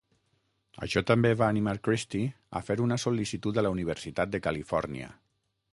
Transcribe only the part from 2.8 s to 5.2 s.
una sol·licitud a la Universitat de Califòrnia.